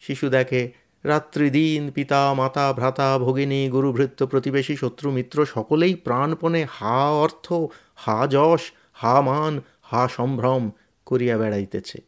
শিশু 0.00 0.28
দেখে 0.28 0.72
রাত্রিদিন 1.04 1.90
পিতা, 1.90 2.34
মাতা, 2.34 2.72
ভ্রাতা, 2.72 3.18
ভগিনী 3.18 3.68
গুরুভৃত্য 3.68 4.26
প্রতিবেশী, 4.26 4.76
শত্রু, 4.76 5.10
মিত্র 5.10 5.46
সকলেই 5.46 5.94
প্রাণপণে 5.94 6.66
হা 6.70 7.10
অর্থ, 7.10 7.52
হা 7.96 8.26
যশ, 8.26 8.72
হা 8.92 9.20
মান, 9.20 9.60
হা 9.82 10.08
সম্ভ্রম 10.08 10.70
করিয়া 11.06 11.38
বেড়াইতেছে। 11.38 12.02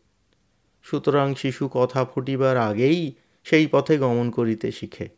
সুতরাং 0.82 1.34
শিশু 1.34 1.68
কথা 1.72 2.04
ফুটিবার 2.04 2.56
আগেই 2.56 3.12
সেই 3.44 3.66
পথে 3.66 3.98
গমন 3.98 4.30
করিতে 4.30 4.72
শিখে। 4.72 5.08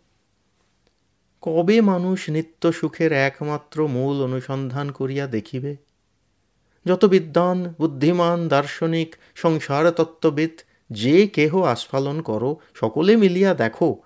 কবে 1.43 1.81
মানুষ 1.81 2.28
নিত্য 2.28 2.73
সুখের 2.73 3.12
একমাত্র 3.12 3.88
মূল 3.88 4.23
অনুসন্ধান 4.23 4.90
করিয়া 4.90 5.26
দেখিবে? 5.26 5.76
যত 6.87 7.04
বিদ্বান, 7.04 7.75
বুদ্ধিমান, 7.78 8.49
দার্শনিক 8.49 9.16
সংসার 9.35 9.90
তত্ত্ববিদ 9.90 10.50
যে 10.91 11.26
কেহ 11.26 11.62
আস্ফালন 11.62 12.23
করো, 12.23 12.57
সকলে 12.75 13.17
মিলিয়া 13.17 13.55
দেখো। 13.55 14.03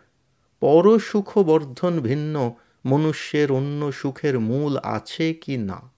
পর 0.60 0.98
সুখ 0.98 1.38
বর্ধন 1.38 2.00
ভিন্ন, 2.00 2.54
মনুষ্যের 2.84 3.52
অন্য 3.52 3.92
সুখের 3.92 4.38
মূল 4.38 4.76
আছে 4.76 5.34
কি 5.34 5.56
না? 5.56 5.90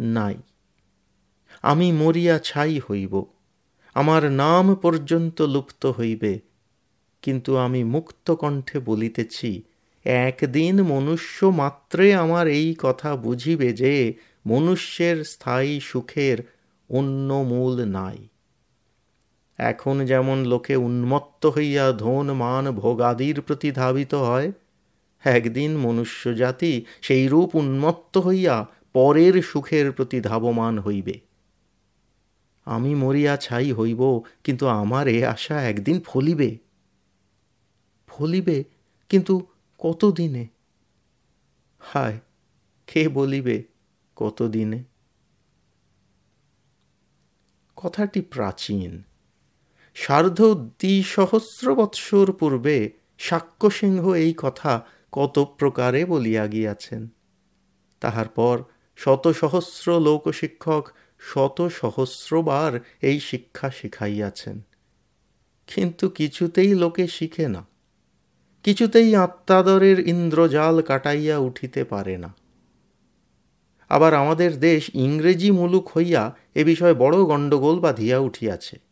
নাই। 0.00 0.36
আমি 1.62 1.92
মরিয়া 1.92 2.38
ছাই 2.38 2.80
হইব, 2.90 3.24
আমার 3.94 4.30
নাম 4.30 4.74
পর্যন্ত 4.74 5.42
লুপ্ত 5.42 5.86
হইবে, 5.86 6.40
কিন্তু 7.22 7.56
আমি 7.56 7.84
মুক্ত 7.84 8.30
কণ্ঠে 8.30 8.78
বলিতেছি, 8.78 9.62
একদিন 10.04 10.82
মনুষ্য 10.82 11.46
মাত্রে 11.46 12.14
আমার 12.14 12.46
এই 12.46 12.76
কথা 12.78 13.16
বুঝিবে 13.16 13.72
যে, 13.72 14.14
মনুষ্যের 14.46 15.24
স্থায়ী 15.24 15.80
সুখের 15.80 16.38
অন্য 16.88 17.34
মূল 17.34 17.84
নাই। 17.84 18.28
এখন 19.58 20.04
যেমন 20.04 20.38
লোকে 20.38 20.76
উন্মত্ত 20.76 21.46
হইয়া 21.46 21.92
ধন, 21.92 22.32
মান 22.32 22.70
ভোগাদির 22.70 23.40
প্রতি 23.40 23.72
ধাবিত 23.72 24.14
হয়, 24.14 24.52
একদিন 25.24 25.76
মনুষ্য 25.76 26.34
জাতি 26.34 26.84
সেই 27.02 27.28
রূপ 27.28 27.54
উন্মত্ত 27.54 28.18
হইয়া 28.18 28.66
পরের 28.92 29.42
সুখের 29.42 29.92
প্রতি 29.92 30.20
ধাবমান 30.20 30.78
হইবে। 30.78 31.20
আমি 32.64 32.94
মরিয়া 32.94 33.36
ছাই 33.36 33.72
হইব, 33.72 34.20
কিন্তু 34.44 34.66
আমার 34.66 35.08
এ 35.08 35.26
আশা 35.26 35.62
একদিন 35.62 36.00
ফলিবে। 36.00 36.58
ফলিবে, 38.06 38.64
কিন্তু 39.08 39.46
কতদিনে? 39.78 40.46
হায়, 41.78 42.20
কে 42.86 43.08
বলিবে 43.08 43.62
কতদিনে? 44.16 44.84
কথাটি 47.76 48.20
প্রাচীন। 48.20 49.02
সার্ধ 49.98 50.54
দ্বিসহস্র 50.78 51.74
বৎসর 51.74 52.32
পূর্বে 52.32 52.90
সাক্ষ্যসিংহ 53.18 54.12
এই 54.12 54.34
কথা 54.36 54.86
কত 55.12 55.54
প্রকারে 55.58 56.04
বলিয়া 56.04 56.46
গিয়াছেন? 56.46 57.08
তাহার 58.00 58.28
পর 58.28 58.62
শত 58.96 59.28
সহস্র 59.28 60.00
লোকশিক্ষক 60.00 60.88
শত 61.18 61.68
সহস্রবার 61.72 62.80
এই 63.00 63.20
শিক্ষা 63.20 63.70
শিখাইয়াছেন। 63.70 64.60
কিন্তু 65.66 66.08
কিছুতেই 66.08 66.74
লোকে 66.74 67.06
শিখে 67.06 67.48
না। 67.48 67.66
কিছুতেই 68.62 69.16
আত্মাদরের 69.16 70.08
ইন্দ্রজাল 70.08 70.82
কাটাইয়া 70.82 71.38
উঠিতে 71.38 71.84
পারে 71.84 72.18
না। 72.18 72.34
আবার 73.88 74.14
আমাদের 74.14 74.60
দেশ 74.60 74.90
ইংরেজি 74.94 75.50
মুলুক 75.50 75.96
হইয়া 75.96 76.36
এ 76.54 76.64
বিষয়ে 76.64 76.94
বড় 76.94 77.24
গণ্ডগোল 77.24 77.80
বাঁধিয়া 77.80 78.18
উঠিয়াছে। 78.18 78.85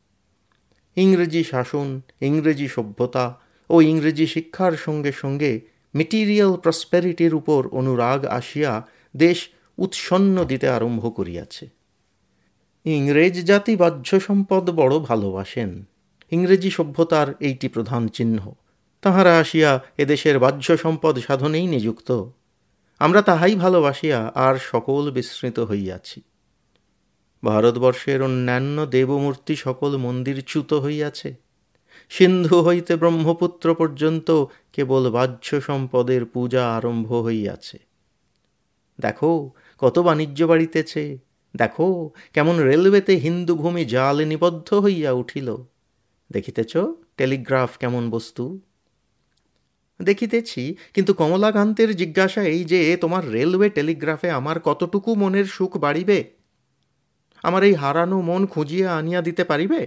ইংরেজি 0.96 1.44
শাসন, 1.44 2.00
ইংরেজি 2.20 2.68
সভ্যতা 2.68 3.40
ও 3.70 3.80
ইংরেজি 3.80 4.26
শিক্ষার 4.26 4.72
সঙ্গে 4.72 5.12
সঙ্গে 5.12 5.60
মেটিরিয়াল 5.94 6.56
প্রসপেরিটির 6.56 7.34
উপর 7.34 7.68
অনুরাগ 7.68 8.24
আসিয়া 8.24 8.86
দেশ 9.16 9.48
উৎসন্ন 9.78 10.44
দিতে 10.44 10.68
আরম্ভ 10.68 11.16
করিয়াছে। 11.16 11.68
ইংরেজ 12.84 13.44
জাতি 13.44 13.76
বাহ্য 13.76 14.20
সম্পদ 14.20 14.70
বড় 14.70 14.98
ভালোবাসেন। 14.98 15.84
ইংরেজি 16.30 16.70
সভ্যতার 16.70 17.34
এইটি 17.40 17.68
প্রধান 17.68 18.08
চিহ্ন। 18.08 18.54
তাহারা 19.02 19.38
আসিয়া 19.38 19.82
এদেশের 19.98 20.38
বাহ্য 20.38 20.76
সম্পদ 20.76 21.18
সাধনেই 21.18 21.66
নিযুক্ত। 21.66 22.24
আমরা 22.98 23.22
তাহাই 23.22 23.54
ভালোবাসিয়া 23.54 24.32
আর 24.34 24.56
সকল 24.56 25.10
বিস্মৃত 25.10 25.60
হইয়াছি। 25.60 26.22
ভারতবর্ষের 27.44 28.22
অন্যান্য 28.22 28.86
দেবমূর্তি 28.86 29.56
সকল 29.56 29.96
মন্দির 29.96 30.42
চ্যুত 30.46 30.72
হইয়াছে। 30.74 31.34
সিন্ধু 32.10 32.62
হইতে 32.62 32.96
ব্রহ্মপুত্র 32.96 33.74
পর্যন্ত 33.74 34.44
কেবল 34.72 35.10
বাহ্য 35.10 35.60
সম্পদের 35.60 36.24
পূজা 36.24 36.76
আরম্ভ 36.76 37.12
হইয়াছে। 37.12 37.78
দেখো, 39.00 39.52
কত 39.78 39.98
বাণিজ্য 39.98 40.44
বাড়িতেছে। 40.44 41.18
দেখো, 41.56 42.10
কেমন 42.32 42.58
রেলওয়েতে 42.58 43.14
হিন্দু 43.16 43.54
ভূমি 43.54 43.84
জাল 43.84 44.24
নিবদ্ধ 44.24 44.74
হইয়া 44.74 45.12
উঠিল। 45.12 45.56
দেখিতেছ, 46.32 46.76
টেলিগ্রাফ 47.16 47.78
কেমন 47.78 48.10
বস্তু? 48.10 48.60
দেখিতেছি, 50.02 50.76
কিন্তু 50.94 51.14
কমলাকান্তের 51.14 51.96
জিজ্ঞাসা 51.96 52.42
এই 52.42 52.64
যে 52.64 52.96
তোমার 52.96 53.30
রেলওয়ে 53.30 53.70
টেলিগ্রাফে 53.70 54.30
আমার 54.30 54.60
কতটুকু 54.60 55.14
মনের 55.14 55.44
সুখ 55.44 55.76
বাড়িবে? 55.76 56.43
আমার 57.44 57.64
এই 57.64 57.74
হারানো 57.74 58.20
মন 58.20 58.46
খুঁজিয়া 58.46 58.96
আনিয়া 58.96 59.20
দিতে 59.22 59.44
পারিবে? 59.44 59.86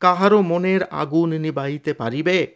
কাহারও 0.00 0.42
মনের 0.42 0.82
আগুন 0.82 1.32
নিবাইতে 1.32 1.94
পারিবে? 1.94 2.54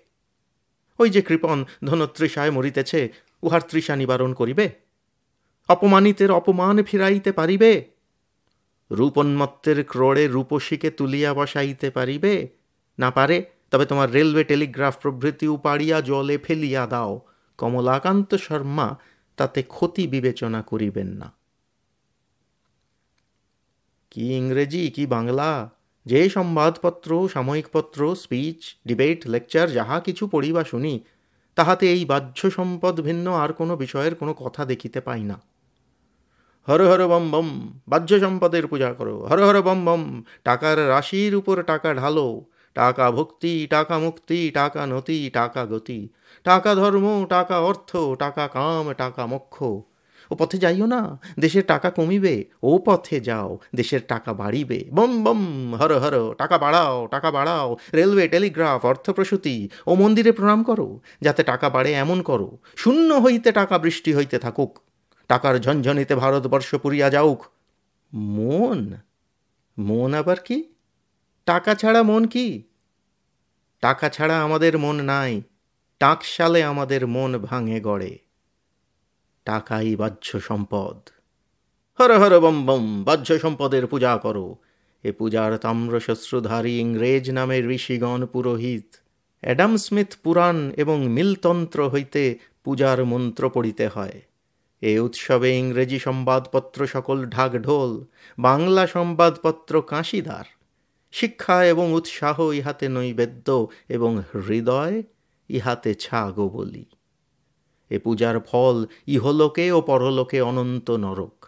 ওই 0.99 1.11
যে 1.11 1.23
কৃপন 1.23 1.65
ধনতৃষায় 1.85 2.51
মরিতেছে, 2.51 3.13
উহার 3.43 3.61
তৃষা 3.69 3.97
নিবারণ 3.97 4.35
করিবে? 4.35 4.71
অপমানিতের 5.69 6.31
অপমান 6.31 6.83
ফিরাইতে 6.83 7.33
পারিবে? 7.33 7.85
রূপোন্মত্তের 8.91 9.85
ক্রোড়ে 9.85 10.29
রূপসীকে 10.29 10.91
তুলিয়া 10.91 11.35
বসাইতে 11.35 11.91
পারিবে? 11.91 12.49
না 12.99 13.11
পারে, 13.11 13.45
তবে 13.71 13.87
তোমার 13.87 14.13
রেলওয়ে 14.13 14.45
টেলিগ্রাফ 14.45 14.97
প্রভৃতি 14.99 15.49
উপাড়িয়া 15.49 16.01
জলে 16.01 16.39
ফেলিয়া 16.39 16.87
দাও। 16.87 17.21
কমলাকান্ত 17.59 18.35
শর্মা 18.35 18.97
তাতে 19.37 19.63
ক্ষতি 19.63 20.07
বিবেচনা 20.07 20.63
করিবেন 20.63 21.07
না। 21.07 21.44
কি 24.15 24.37
ইংরেজি, 24.37 24.91
কি 24.91 25.07
বাংলা, 25.07 25.71
যে 26.07 26.29
সংবাদপত্র 26.29 27.29
সাময়িকপত্র 27.29 28.17
স্পিচ 28.17 28.77
ডিবেট 28.87 29.27
লেকচার 29.27 29.73
যাহা 29.73 30.01
কিছু 30.01 30.27
পড়ি 30.27 30.53
বা 30.53 30.65
শুনি, 30.65 31.01
তাহাতে 31.55 31.93
এই 31.93 32.05
বাহ্য 32.05 32.51
সম্পদ 32.51 33.01
ভিন্ন 33.01 33.33
আর 33.35 33.53
কোনো 33.53 33.77
বিষয়ের 33.77 34.15
কোনো 34.15 34.35
কথা 34.35 34.65
দেখিতে 34.65 35.01
পাই 35.01 35.23
না। 35.23 35.41
হর 36.69 36.87
হর 36.87 37.09
বম 37.09 37.31
বম, 37.31 37.73
বাহ্য 37.89 38.21
সম্পদের 38.21 38.67
পূজা 38.67 38.93
করো। 38.93 39.27
হর 39.31 39.45
হর 39.45 39.63
বম 39.63 39.85
বম, 39.85 40.23
টাকার 40.45 40.89
রাশির 40.89 41.35
উপর 41.35 41.63
টাকা 41.63 41.95
ঢালো। 41.95 42.45
টাকা 42.75 43.11
ভক্তি, 43.11 43.67
টাকা 43.71 43.99
মুক্তি, 43.99 44.51
টাকা 44.51 44.87
নতি, 44.87 45.31
টাকা 45.31 45.67
গতি। 45.67 46.09
টাকা 46.45 46.75
ধর্ম, 46.75 47.27
টাকা 47.29 47.61
অর্থ, 47.61 47.97
টাকা 48.19 48.49
কাম, 48.49 48.93
টাকা 48.93 49.27
মক্ষ। 49.27 49.65
ও 50.35 50.37
পথে 50.37 50.59
যাইও 50.59 50.87
না, 50.87 51.21
দেশের 51.39 51.65
টাকা 51.67 51.91
কমিবে, 51.91 52.45
ও 52.63 52.79
পথে 52.79 53.21
যাও, 53.21 53.59
দেশের 53.75 54.01
টাকা 54.09 54.33
বাড়িবে। 54.33 54.85
বম 54.93 55.25
বম, 55.25 55.75
হর 55.75 55.99
হর, 55.99 56.35
টাকা 56.35 56.59
বাড়াও 56.59 57.07
টাকা 57.07 57.31
বাড়াও, 57.31 57.77
রেলওয়ে, 57.95 58.29
টেলিগ্রাফ 58.29 58.85
অর্থপ্রসূতি 58.85 59.69
ও 59.87 59.95
মন্দিরে 59.95 60.33
প্রণাম 60.33 60.63
করো, 60.63 61.01
যাতে 61.21 61.43
টাকা 61.43 61.71
বাড়ে 61.71 61.93
এমন 61.93 62.23
করো। 62.23 62.59
শূন্য 62.77 63.15
হইতে 63.15 63.53
টাকা 63.53 63.79
বৃষ্টি 63.79 64.15
হইতে 64.15 64.39
থাকুক, 64.39 64.81
টাকার 65.29 65.59
ঝনঝনিতে 65.59 66.15
ভারতবর্ষ 66.15 66.75
পুরিয়া 66.75 67.11
যাউক। 67.11 67.45
মন? 68.15 68.93
মন 69.79 70.15
আবার 70.15 70.37
কি? 70.45 70.65
টাকা 71.47 71.75
ছাড়া 71.75 72.03
মন 72.03 72.27
কি? 72.27 72.63
টাকা 73.81 74.09
ছাড়া 74.09 74.43
আমাদের 74.43 74.79
মন 74.79 74.97
নাই, 75.03 75.43
টাকশালে 75.99 76.65
আমাদের 76.65 77.07
মন 77.07 77.39
ভাঙে 77.39 77.81
গড়ে। 77.81 78.24
টাকাই 79.45 79.97
বাহ্য 79.97 80.41
সম্পদ। 80.41 81.09
হর 81.99 82.19
হর 82.19 82.41
বম 82.41 82.67
বম, 82.67 83.05
বাহ্য 83.05 83.39
সম্পদের 83.39 83.87
পূজা 83.87 84.17
করো। 84.17 84.57
এ 85.05 85.13
পূজার 85.13 85.59
তাম্রশস্ত্রধারী 85.59 86.79
ইংরেজ 86.79 87.31
নামের 87.31 87.71
ঋষিগণ 87.71 88.27
পুরোহিত। 88.27 88.95
অ্যাডাম 89.41 89.77
স্মিথ 89.77 90.15
পুরাণ 90.23 90.71
এবং 90.77 91.07
মিলতন্ত্র 91.07 91.89
হইতে 91.89 92.39
পূজার 92.65 93.05
মন্ত্র 93.05 93.51
পড়িতে 93.51 93.89
হয়। 93.89 94.23
এ 94.83 95.01
উৎসবে 95.01 95.59
ইংরেজি 95.59 95.99
সংবাদপত্র 95.99 96.87
সকল 96.87 97.27
ঢাকঢোল, 97.27 98.05
বাংলা 98.39 98.87
সংবাদপত্র 98.87 99.83
কাঁশিদার। 99.83 100.45
শিক্ষা 101.13 101.65
এবং 101.65 101.93
উৎসাহ 101.93 102.41
ইহাতে 102.51 102.89
নৈবেদ্য 102.89 103.69
এবং 103.89 104.19
হৃদয় 104.19 105.03
ইহাতে 105.49 105.95
ছাগো 105.95 106.49
বলি 106.49 106.85
এ 107.91 107.99
পূজার 107.99 108.41
ফল 108.41 108.87
ইহলোকে 109.07 109.73
ও 109.73 109.81
পরলোকে 109.81 110.41
অনন্ত 110.41 110.91
নরক। 110.91 111.47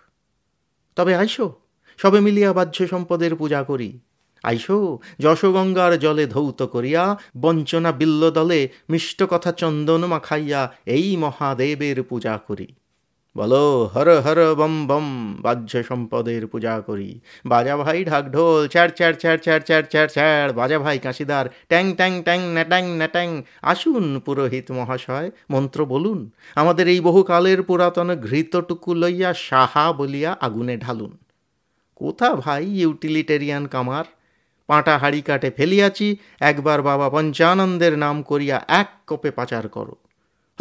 তবে 0.96 1.14
আইসো, 1.14 1.54
সবে 1.98 2.20
মিলিয়া 2.20 2.52
বাহ্য 2.52 2.86
সম্পদের 2.86 3.36
পূজা 3.36 3.62
করি। 3.62 3.98
আইসো, 4.42 4.98
যশগঙ্গার 5.18 5.98
জলে 5.98 6.26
ধৌত 6.26 6.62
করিয়া 6.62 7.16
বঞ্চনা 7.36 7.92
বিল্লদলে 7.92 8.68
মিষ্ট 8.90 9.22
কথা 9.22 9.52
চন্দন 9.52 10.06
মাখাইয়া 10.06 10.72
এই 10.86 11.16
মহাদেবের 11.16 12.02
পূজা 12.02 12.38
করি। 12.46 12.66
বলো 13.38 13.64
হর 13.94 14.08
হর 14.24 14.38
বম 14.60 14.74
বম, 14.90 15.06
বাহ্য 15.44 15.72
সম্পদের 15.88 16.42
পূজা 16.52 16.74
করি। 16.88 17.10
বাজা 17.50 17.74
ভাই 17.82 17.98
ঢাক 18.10 18.24
ঢোল 18.34 18.60
চ্যাড় 18.72 18.92
চ্যাড় 18.98 19.16
চ্যাড় 19.22 19.40
চ্যাড় 19.44 19.62
চ্যাড় 19.68 19.86
চ্যাড় 19.92 20.10
চ্যাড় 20.16 20.50
বাজা 20.58 20.78
ভাই 20.84 20.98
কাশিদার, 21.04 21.46
ট্যাং 21.70 21.84
ট্যাং 21.98 22.12
ট্যাং 22.26 22.40
ন্যাট্যাং 22.56 22.84
ন্যাট্যাং 23.00 23.28
আসুন 23.72 24.04
পুরোহিত 24.26 24.66
মহাশয়, 24.78 25.28
মন্ত্র 25.52 25.80
বলুন। 25.92 26.20
আমাদের 26.60 26.86
এই 26.94 27.00
বহুকালের 27.08 27.60
পুরাতন 27.68 28.08
ঘৃতটুকু 28.26 28.90
লইয়া 29.02 29.30
সাহা 29.48 29.86
বলিয়া 29.98 30.30
আগুনে 30.46 30.76
ঢালুন। 30.84 31.12
কোথা 32.00 32.28
ভাই 32.44 32.64
ইউটিলিটেরিয়ান 32.82 33.64
কামার? 33.74 34.06
পাঁটা 34.68 34.94
হাড়ি 34.98 35.20
কাটে 35.28 35.48
ফেলিয়াছি, 35.50 36.08
একবার 36.50 36.78
বাবা 36.88 37.06
পঞ্চানন্দের 37.14 37.94
নাম 38.04 38.16
করিয়া 38.22 38.56
এক 38.80 38.88
কোপে 39.08 39.30
পাচার 39.38 39.64
করো। 39.76 39.94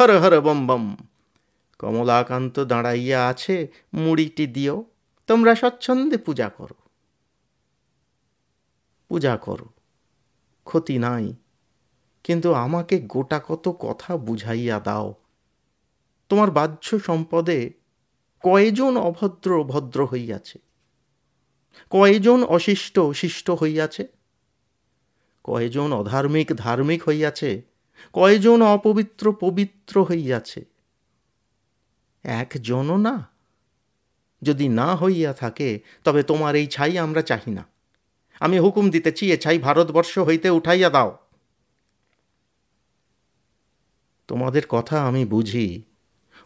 হর 0.00 0.10
হর 0.22 0.34
বম 0.46 0.60
বম 0.68 0.84
কমলাকান্ত 1.78 2.60
দাঁড়াইয়া 2.60 3.26
আছে, 3.26 3.68
মুড়িটি 3.94 4.46
দিও। 4.46 4.84
তোমরা 5.26 5.54
স্বচ্ছন্দে 5.54 6.16
পূজা 6.16 6.48
করো। 6.48 6.74
পূজা 9.08 9.36
করো। 9.36 9.66
ক্ষতি 10.64 10.98
নাই। 10.98 11.34
কিন্তু 12.24 12.52
আমাকে 12.54 12.98
গোটা 12.98 13.40
কত 13.48 13.76
কথা 13.78 14.16
বুঝাইয়া 14.16 14.80
দাও। 14.80 15.14
তোমার 16.28 16.50
বাহ্য 16.50 16.98
সম্পদে 16.98 17.72
কয়জন 18.42 18.96
অভদ্র 18.96 19.64
ভদ্র 19.64 20.06
হইয়াছে? 20.06 20.58
কয়জন 21.90 22.44
অশিষ্ট 22.44 23.00
শিষ্ট 23.00 23.50
হইয়াছে? 23.50 24.06
কয়জন 25.44 25.92
অধার্মিক 25.92 26.52
ধার্মিক 26.56 27.08
হইয়াছে? 27.08 27.62
কয়জন 28.12 28.62
অপবিত্র 28.62 29.32
পবিত্র 29.40 30.02
হইয়াছে? 30.04 30.75
একজনও 32.26 32.96
না। 32.96 33.28
যদি 34.42 34.68
না 34.68 34.96
হইয়া 34.96 35.32
থাকে, 35.32 35.80
তবে 36.04 36.22
তোমার 36.22 36.54
এই 36.54 36.66
ছাই 36.66 36.98
আমরা 36.98 37.22
চাহি 37.22 37.50
না। 37.50 37.66
আমি 38.40 38.58
হুকুম 38.58 38.90
দিতেছি, 38.90 39.32
এ 39.32 39.36
ছাই 39.36 39.58
ভারতবর্ষ 39.58 40.18
হইতে 40.18 40.50
উঠাইয়া 40.50 40.90
দাও। 40.90 41.18
তোমাদের 44.28 44.62
কথা 44.68 45.06
আমি 45.06 45.24
বুঝি। 45.24 45.82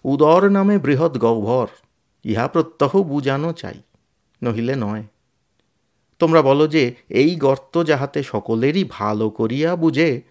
উদর 0.05 0.49
নামে 0.49 0.79
বৃহৎ 0.79 1.19
গহ্বর, 1.19 1.67
ইহা 2.25 2.49
প্রত্যহ 2.49 3.03
বুঝানো 3.03 3.53
চাই, 3.53 3.83
নহিলে 4.43 4.75
নয়। 4.77 5.05
তোমরা 6.19 6.43
বলো 6.43 6.69
যে, 6.69 6.95
এই 7.09 7.37
গর্ত 7.37 7.83
যাহাতে 7.83 8.23
সকলেরই 8.23 8.85
ভালো 8.89 9.31
করিয়া 9.31 9.77
বুঝে, 9.77 10.23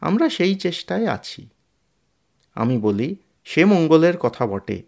আমরা 0.00 0.28
সেই 0.28 0.54
চেষ্টায় 0.54 1.06
আছি। 1.06 1.48
আমি 2.54 2.78
বলি 2.78 3.16
সে 3.46 3.64
মঙ্গলের 3.64 4.16
কথা 4.16 4.46
বটে। 4.46 4.82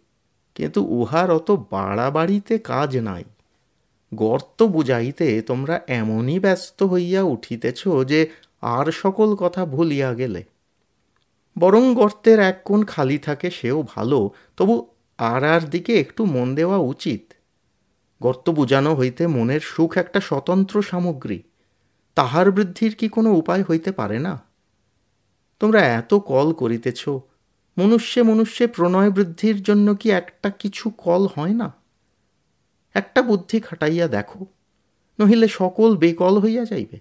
কিন্তু 0.54 0.84
উহার 0.84 1.30
অত 1.30 1.50
বাড়াবাড়িতে 1.50 2.58
কাজ 2.58 2.96
নাই। 2.98 3.24
গর্ত 4.14 4.62
বুঝাইতে 4.62 5.42
তোমরা 5.42 5.80
এমনই 5.88 6.38
ব্যস্ত 6.38 6.82
হইয়া 6.82 7.22
উঠিতেছ 7.22 7.88
যে 8.06 8.20
আর 8.60 8.92
সকল 8.92 9.34
কথা 9.34 9.64
ভুলিয়া 9.64 10.14
গেলে। 10.14 10.44
বরং 11.58 11.94
গর্তের 11.94 12.40
এক 12.40 12.60
কোণ 12.64 12.84
খালি 12.84 13.18
থাকে 13.18 13.50
সেও 13.50 13.82
ভালো, 13.82 14.30
তবু 14.56 14.86
আর 15.18 15.44
আর 15.44 15.60
দিকে 15.60 16.00
একটু 16.00 16.24
মন 16.24 16.54
দেওয়া 16.54 16.76
উচিত। 16.76 17.32
গর্ত 18.22 18.50
বুঝানো 18.50 18.94
হইতে 18.94 19.26
মনের 19.26 19.60
সুখ 19.60 19.96
একটা 19.96 20.20
স্বতন্ত্র 20.20 20.82
সামগ্রী। 20.82 21.42
তাহার 22.14 22.52
বৃদ্ধির 22.52 22.94
কি 22.94 23.08
কোনো 23.08 23.30
উপায় 23.32 23.62
হইতে 23.62 23.92
পারে 23.92 24.18
না? 24.18 24.42
তোমরা 25.58 25.80
এত 25.80 26.14
কল 26.14 26.52
করিতেছ 26.52 27.08
মনুষ্যে 27.78 28.22
মনুষ্যে 28.22 28.66
প্রণয় 28.66 29.10
বৃদ্ধির 29.10 29.62
জন্য 29.62 29.94
কি 29.94 30.10
একটা 30.10 30.50
কিছু 30.50 30.90
কল 30.90 31.26
হয় 31.26 31.54
না? 31.54 31.72
একটা 32.94 33.22
বুদ্ধি 33.22 33.60
খাটাইয়া 33.60 34.08
দেখো, 34.08 34.46
নহিলে 35.20 35.48
সকল 35.48 35.96
বেকল 35.96 36.38
হইয়া 36.38 36.64
যাইবে। 36.64 36.98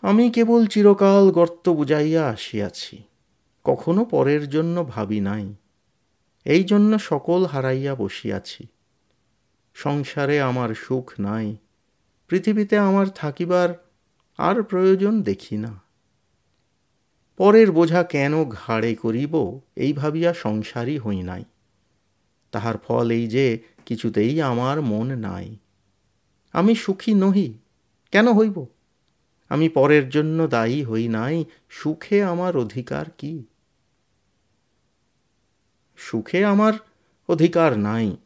আমি 0.00 0.30
কেবল 0.30 0.66
চিরকাল 0.66 1.30
গর্ত 1.30 1.68
বুঝাইয়া 1.68 2.26
আসিয়াছি, 2.26 3.02
কখনো 3.64 4.04
পরের 4.04 4.48
জন্য 4.48 4.84
ভাবি 4.84 5.20
নাই। 5.20 5.54
এই 6.44 6.64
জন্য 6.64 6.98
সকল 6.98 7.46
হারাইয়া 7.46 7.94
বসিয়াছি। 7.94 8.66
সংসারে 9.74 10.40
আমার 10.40 10.74
সুখ 10.74 11.06
নাই, 11.20 11.56
পৃথিবীতে 12.28 12.78
আমার 12.78 13.06
থাকিবার 13.08 13.68
আর 14.38 14.62
প্রয়োজন 14.62 15.22
দেখি 15.22 15.56
না। 15.56 15.89
পরের 17.40 17.72
বোঝা 17.72 18.02
কেন 18.02 18.44
ঘাড়ে 18.44 18.94
করিব, 18.94 19.60
এই 19.76 19.92
ভাবিয়া 19.92 20.34
সংসারই 20.34 20.98
হই 20.98 21.22
নাই। 21.22 21.44
তাহার 22.50 22.78
ফল 22.78 23.10
এই 23.10 23.26
যে, 23.26 23.58
কিছুতেই 23.86 24.42
আমার 24.42 24.82
মন 24.82 25.18
নাই। 25.18 25.56
আমি 26.52 26.74
সুখী 26.74 27.14
নহি, 27.14 27.52
কেন 28.10 28.32
হইব? 28.32 28.66
আমি 29.48 29.68
পরের 29.68 30.08
জন্য 30.08 30.46
দায়ী 30.46 30.82
হই 30.82 31.08
নাই, 31.08 31.44
সুখে 31.70 32.22
আমার 32.22 32.56
অধিকার 32.56 33.04
কি? 33.18 33.44
সুখে 35.96 36.44
আমার 36.44 36.72
অধিকার 37.28 37.78
নাই, 37.78 38.16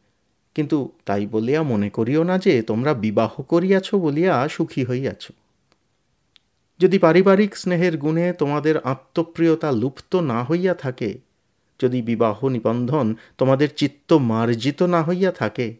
কিন্তু 0.55 0.91
তাই 1.05 1.25
বলিয়া 1.25 1.63
মনে 1.63 1.89
করিও 1.89 2.23
না 2.23 2.37
যে, 2.37 2.61
তোমরা 2.61 2.93
বিবাহ 2.93 3.41
করিয়াছ 3.41 3.95
বলিয়া 3.95 4.47
সুখী 4.47 4.85
হইয়াছ। 4.85 5.31
যদি 6.79 6.97
পারিবারিক 6.99 7.57
স্নেহের 7.57 7.97
গুণে 7.97 8.33
তোমাদের 8.33 8.77
আত্মপ্রিয়তা 8.77 9.71
লুপ্ত 9.71 10.15
না 10.15 10.43
হইয়া 10.43 10.73
থাকে, 10.73 11.17
যদি 11.79 12.01
বিবাহ 12.01 12.45
নিবন্ধন 12.45 13.15
তোমাদের 13.37 13.69
চিত্ত 13.75 14.13
মার্জিত 14.13 14.83
না 14.83 15.03
হইয়া 15.03 15.31
থাকে, 15.31 15.75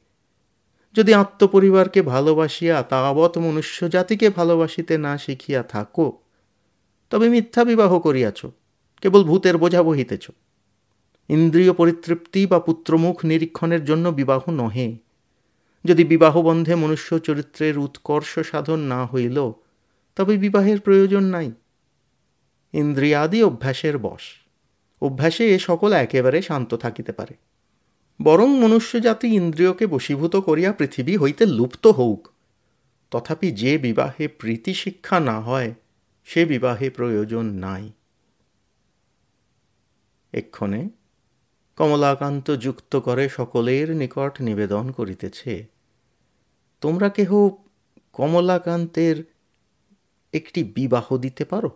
যদি 0.93 1.13
আত্মপরিবারকে 1.13 2.01
ভালোবাসিয়া 2.01 2.84
তাবৎ 2.84 3.38
মনুষ্য 3.38 3.89
জাতিকে 3.89 4.29
ভালোবাসিতে 4.29 4.97
না 4.97 5.17
শিখিয়া 5.17 5.63
থাকো, 5.63 6.21
তবে 7.10 7.29
মিথ্যা 7.29 7.63
বিবাহ 7.63 7.99
করিয়াছ, 7.99 8.45
কেবল 9.01 9.23
ভূতের 9.23 9.58
বোঝা 9.58 9.84
বহিতেছ। 9.84 10.29
ইন্দ্রিয় 11.29 11.73
পরিতৃপ্তি 11.73 12.47
বা 12.47 12.60
পুত্রমুখ 12.60 13.25
নিরীক্ষণের 13.25 13.86
জন্য 13.86 14.10
বিবাহ 14.10 14.49
নহে। 14.49 14.95
যদি 15.86 16.03
বিবাহবন্ধে 16.03 16.75
মনুষ্য 16.75 17.19
চরিত্রের 17.19 17.77
উৎকর্ষ 17.77 18.39
সাধন 18.39 18.79
না 18.79 19.05
হইল 19.05 19.51
তবে 20.15 20.38
বিবাহের 20.38 20.80
প্রয়োজন 20.80 21.23
নাই। 21.23 21.51
ইন্দ্রিয়াদি 22.73 23.43
অভ্যাসের 23.43 23.97
বশ। 23.97 24.21
অভ্যাসে 25.01 25.56
এ 25.56 25.60
সকল 25.60 25.93
একেবারে 25.93 26.41
শান্ত 26.41 26.73
থাকিতে 26.73 27.12
পারে। 27.12 27.34
বরং 28.21 28.49
মনুষ্যজাতি 28.49 29.28
ইন্দ্রিয়কে 29.28 29.88
বশীভূত 29.88 30.36
করিয়া 30.36 30.71
পৃথিবী 30.73 31.17
হইতে 31.17 31.45
লুপ্ত 31.45 31.88
হউক। 31.88 32.28
তথাপি 33.12 33.51
যে 33.51 33.78
বিবাহে 33.78 34.28
প্রীতি 34.28 34.73
শিক্ষা 34.73 35.19
না 35.19 35.39
হয়, 35.39 35.73
সে 36.23 36.45
বিবাহে 36.45 36.89
প্রয়োজন 36.89 37.45
নাই। 37.45 37.91
এক্ষণে 40.34 40.89
কমলাকান্ত 41.75 42.56
যুক্ত 42.56 42.95
করে 42.95 43.30
সকলের 43.30 43.95
নিকট 43.95 44.41
নিবেদন 44.41 44.91
করিতেছে, 44.91 45.65
তোমরা 46.82 47.10
কেহ 47.10 47.49
কমলাকান্তের 48.13 49.34
একটি 50.33 50.63
বিবাহ 50.63 51.17
দিতে 51.17 51.45
পারো? 51.45 51.69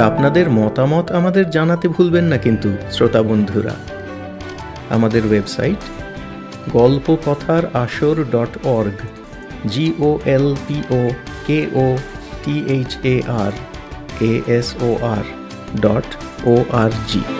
আপনাদের 0.00 0.50
মতামত 0.50 1.10
আমাদের 1.12 1.50
জানাতে 1.50 1.88
ভুলবেন 1.88 2.24
না 2.24 2.38
কিন্তু, 2.38 2.76
শ্রোতা 2.90 3.22
বন্ধুরা। 3.22 3.74
আমাদের 4.90 5.26
website 5.26 5.78
Golpo 6.72 7.16
Kothar 7.26 7.66
Asor 7.74 8.24
dot 8.24 8.66
org 8.66 8.98
G O 9.66 10.20
L 10.24 10.54
P O 10.68 11.10
K 11.46 11.66
O 11.74 11.96
T 12.44 12.64
H 12.66 12.96
A 13.04 13.22
R 13.26 13.52
A 14.20 14.40
S 14.46 14.74
O 14.82 14.96
R 15.02 15.24
dot 15.80 16.16
O 16.46 16.64
R 16.72 16.90
G 17.08 17.39